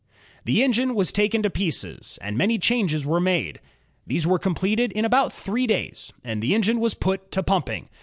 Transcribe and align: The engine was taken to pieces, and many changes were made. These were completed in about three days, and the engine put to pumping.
The 0.45 0.63
engine 0.63 0.95
was 0.95 1.11
taken 1.11 1.43
to 1.43 1.51
pieces, 1.51 2.17
and 2.23 2.35
many 2.35 2.57
changes 2.57 3.05
were 3.05 3.19
made. 3.19 3.59
These 4.07 4.25
were 4.25 4.39
completed 4.39 4.91
in 4.93 5.05
about 5.05 5.31
three 5.31 5.67
days, 5.67 6.11
and 6.23 6.41
the 6.41 6.55
engine 6.55 6.81
put 6.99 7.29
to 7.29 7.43
pumping. 7.43 7.87